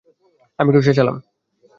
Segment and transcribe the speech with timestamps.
[0.59, 1.17] আমি একটু চেঁচালাম।